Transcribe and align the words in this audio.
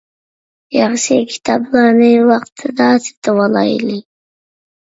ياخشى 0.77 1.17
كىتابلارنى 1.33 2.09
ۋاقتىدا 2.31 2.89
سېتىۋالايلى. 3.09 4.01